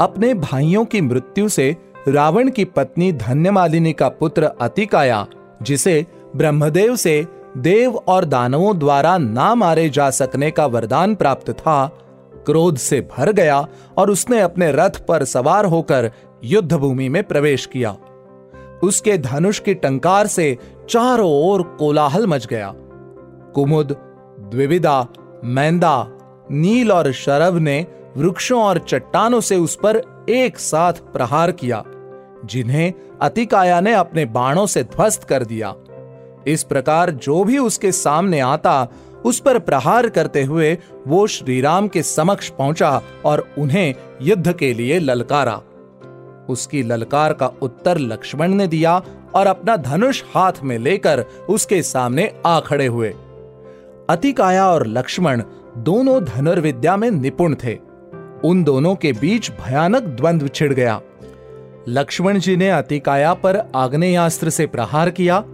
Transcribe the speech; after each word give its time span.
अपने 0.00 0.34
भाइयों 0.34 0.84
की 0.84 1.00
मृत्यु 1.00 1.48
से 1.48 1.76
रावण 2.08 2.50
की 2.50 2.64
पत्नी 2.64 3.12
धन्यमालिनी 3.12 3.92
का 3.92 4.08
पुत्र 4.08 4.50
अतिकाया, 4.60 5.26
जिसे 5.62 6.06
ब्रह्मदेव 6.36 6.96
से 6.96 7.26
देव 7.56 7.96
और 7.96 8.24
दानवों 8.24 8.78
द्वारा 8.78 9.18
ना 9.18 9.54
मारे 9.54 9.88
जा 9.88 10.10
सकने 10.10 10.50
का 10.50 10.66
वरदान 10.66 11.14
प्राप्त 11.14 11.50
था, 11.50 11.86
क्रोध 12.46 12.76
से 12.76 13.00
भर 13.00 13.32
गया 13.32 13.66
और 13.96 14.10
उसने 14.10 14.40
अपने 14.40 14.72
रथ 14.72 15.06
पर 15.06 15.24
सवार 15.24 15.64
होकर 15.64 16.10
युद्ध 16.44 16.72
भूमि 16.72 17.08
में 17.08 17.24
प्रवेश 17.24 17.66
किया। 17.66 17.96
उसके 18.82 19.18
धनुष 19.18 19.58
की 19.58 19.74
टंकार 19.74 20.26
से 20.26 20.58
चारों 20.90 21.30
ओर 21.30 21.62
कोलाहल 21.62 22.26
मच 22.26 22.46
गया। 22.46 22.72
कुमुद, 23.54 23.96
द्विविदा, 24.40 25.06
मैंदा, 25.44 26.06
नील 26.50 26.92
और 26.92 27.12
शरभ 27.12 27.58
ने 27.58 27.86
वृक्षों 28.18 28.62
और 28.62 28.78
चट्टानों 28.78 29.40
से 29.40 29.56
उस 29.56 29.76
पर 29.76 29.96
एक 30.28 30.58
साथ 30.58 30.92
प्रहार 30.92 31.52
किया, 31.52 31.82
जिन्हें 32.44 32.92
अतिकाया 33.20 33.80
ने 33.80 33.92
अपने 33.92 34.24
बाणों 34.24 34.66
से 34.66 34.82
ध्वस्त 34.84 35.24
कर 35.24 35.44
दिया। 35.44 35.74
इस 36.46 36.62
प्रकार 36.62 37.10
जो 37.10 37.44
भी 37.44 37.58
उसके 37.58 37.92
सामने 37.92 38.40
आता, 38.40 38.88
उस 39.24 39.40
पर 39.40 39.58
प्रहार 39.58 40.08
करते 40.08 40.42
हुए 40.42 40.76
वो 41.06 41.26
श्रीराम 41.26 41.88
के 41.88 42.02
समक्ष 42.02 42.48
पहुँचा 42.48 43.02
और 43.24 43.48
उन्हें 43.58 43.94
युद्ध 44.22 44.52
के 44.52 44.74
लिए 44.74 44.98
ललकारा। 44.98 45.60
उसकी 46.48 46.82
ललकार 46.82 47.32
का 47.32 47.46
उत्तर 47.62 47.98
लक्ष्मण 47.98 48.54
ने 48.54 48.66
दिया 48.66 49.02
और 49.34 49.46
अपना 49.46 49.76
धनुष 49.76 50.22
हाथ 50.34 50.52
में 50.62 50.78
लेकर 50.78 51.24
उसके 51.48 51.82
सामने 51.82 52.30
आ 52.46 52.60
खड़े 52.60 52.86
हुए। 52.86 53.08
अतिकाया 54.10 54.68
और 54.68 54.86
लक्ष्मण 54.86 55.42
दोनों 55.78 56.24
धनुर्विद्या 56.24 56.96
में 56.96 57.10
निपुण 57.10 57.54
थे। 57.54 57.87
उन 58.44 58.64
दोनों 58.64 58.94
के 58.94 59.12
बीच 59.12 59.50
भयानक 59.50 60.02
द्वंद्व 60.02 60.48
छिड़ 60.48 60.72
गया। 60.72 61.00
लक्ष्मण 61.88 62.38
जी 62.38 62.56
ने 62.56 62.70
अतिकाया 62.70 63.34
पर 63.34 63.56
आग्नेयास्त्र 63.74 64.50
से 64.50 64.66
प्रहार 64.66 65.10
किया, 65.10 65.44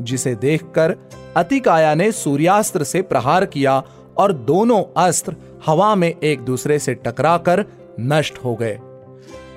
जिसे 0.00 0.34
देखकर 0.34 0.96
अतिकाया 1.36 1.94
ने 1.94 2.12
सूर्यास्त्र 2.12 2.84
से 2.84 3.02
प्रहार 3.02 3.46
किया 3.46 3.82
और 4.16 4.32
दोनों 4.32 4.82
अस्त्र 4.96 5.36
हवा 5.66 5.94
में 5.94 6.14
एक 6.22 6.40
दूसरे 6.40 6.78
से 6.78 6.94
टकराकर 6.94 7.64
नष्ट 8.00 8.38
हो 8.44 8.54
गए। 8.54 8.78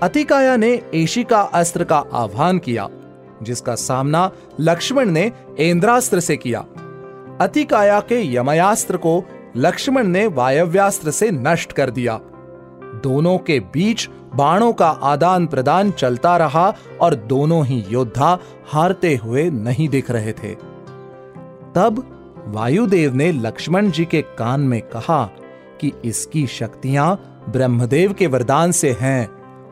अतिकाया 0.04 0.56
ने 0.56 0.82
एशिका 0.94 1.42
अस्त्र 1.42 1.84
का 1.84 1.98
आह्वान 2.14 2.58
किया, 2.58 2.90
जिसका 3.44 3.76
सामना 3.76 4.32
लक्ष्मण 4.60 5.10
ने 5.10 5.32
इंद्रास्त्र 5.60 6.20
से 6.20 6.38
किया। 6.38 6.66
अतिकाया 7.42 8.00
के 8.00 8.36
यमयास्त्र 8.36 8.98
को 8.98 9.24
लक्ष्मण 9.58 10.08
ने 10.08 10.28
वायव्यास्त्र 10.28 11.12
से 11.12 11.32
नष्ट 11.32 11.72
कर 11.72 11.90
दिया। 11.90 12.20
दोनों 13.04 13.38
के 13.38 13.60
बीच 13.60 14.10
बाणों 14.36 14.74
का 14.74 14.88
आदान 14.88 15.48
प्रदान 15.48 15.92
चलता 15.92 16.38
रहा 16.38 16.74
और 17.02 17.16
दोनों 17.16 17.66
ही 17.66 17.86
योद्धा 17.90 18.40
हारते 18.68 19.16
हुए 19.16 19.50
नहीं 19.50 19.90
दिख 19.90 20.12
रहे 20.12 20.32
थे। 20.32 20.54
तब 21.76 22.04
वायुदेव 22.48 23.16
ने 23.16 23.32
लक्ष्मण 23.32 23.92
जी 23.92 24.06
के 24.06 24.22
कान 24.22 24.62
में 24.62 24.82
कहा 24.82 25.24
कि 25.82 25.92
इसकी 26.06 26.48
शक्तियाँ 26.48 27.32
ब्रह्मदेव 27.50 28.14
के 28.14 28.28
वरदान 28.28 28.72
से 28.72 28.92
हैं 28.92 29.30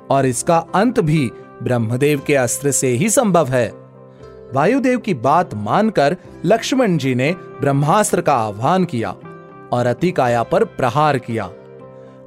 और 0.08 0.26
इसका 0.26 0.58
अंत 0.76 1.00
भी 1.00 1.32
ब्रह्मदेव 1.64 2.22
के 2.28 2.36
अस्त्र 2.36 2.72
से 2.72 2.88
ही 2.88 3.10
संभव 3.10 3.48
है। 3.48 3.68
वायुदेव 4.54 5.00
की 5.00 5.14
बात 5.14 5.54
मानकर 5.54 6.18
लक्ष्मण 6.46 6.98
जी 6.98 7.16
ने 7.16 7.36
ब्रह्मास्त्र 7.62 8.22
का 8.22 8.34
आह्वान 8.34 8.86
किया 8.86 9.16
और 9.74 9.86
अतिकाया 9.86 10.44
पर 10.44 10.64
प्रहार 10.64 11.18
किया। 11.18 11.50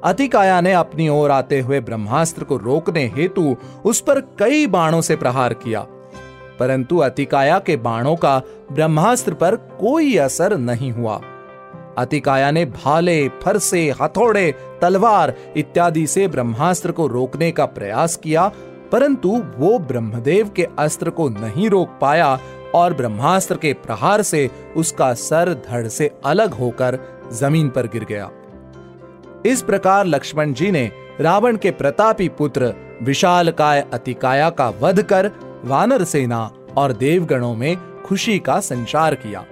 अतिकाया 0.07 0.61
ने 0.61 0.73
अपनी 0.73 1.09
ओर 1.09 1.31
आते 1.31 1.59
हुए 1.59 1.79
ब्रह्मास्त्र 1.79 2.43
को 2.43 2.57
रोकने 2.57 3.05
हेतु 3.15 3.55
उस 3.85 4.01
पर 4.01 4.19
कई 4.19 4.67
बाणों 4.67 5.01
से 5.01 5.15
प्रहार 5.15 5.53
किया। 5.53 5.81
परंतु 6.59 6.97
अतिकाया 6.97 7.59
के 7.59 7.75
बाणों 7.77 8.15
का 8.15 8.41
ब्रह्मास्त्र 8.71 9.33
पर 9.33 9.55
कोई 9.55 10.17
असर 10.17 10.57
नहीं 10.57 10.91
हुआ। 10.91 11.21
अतिकाया 11.97 12.51
ने 12.51 12.65
भाले, 12.65 13.29
फरसे, 13.29 13.93
हथौड़े, 14.01 14.55
तलवार 14.81 15.33
इत्यादि 15.57 16.07
से 16.07 16.27
ब्रह्मास्त्र 16.27 16.91
को 16.91 17.07
रोकने 17.07 17.51
का 17.51 17.65
प्रयास 17.65 18.15
किया, 18.15 18.51
परंतु 18.91 19.43
वो 19.57 19.79
ब्रह्मदेव 19.79 20.49
के 20.49 20.67
अस्त्र 20.79 21.09
को 21.09 21.29
नहीं 21.29 21.69
रोक 21.69 21.97
पाया 22.01 22.39
और 22.75 22.93
ब्रह्मास्त्र 22.93 23.57
के 23.57 23.73
प्रहार 23.73 24.21
से 24.21 24.49
उसका 24.77 25.13
सर 25.13 25.53
धड़ 25.53 25.87
से 25.87 26.11
अलग 26.25 26.53
होकर 26.53 26.99
ज़मीन 27.33 27.69
पर 27.69 27.87
गिर 27.87 28.03
गया। 28.03 28.29
इस 29.47 29.61
प्रकार 29.61 30.05
लक्ष्मण 30.05 30.53
जी 30.53 30.71
ने 30.71 30.91
रावण 31.21 31.57
के 31.57 31.71
प्रतापी 31.71 32.27
पुत्र 32.29 32.73
विशाल 33.01 33.51
काय 33.51 33.85
अतिकाया 33.93 34.49
का 34.49 34.69
वध 34.69 35.01
कर 35.01 35.31
वानर 35.65 36.03
सेना 36.03 36.51
और 36.77 36.91
देवगणों 36.93 37.55
में 37.55 38.01
खुशी 38.01 38.39
का 38.39 38.59
संचार 38.59 39.15
किया। 39.15 39.45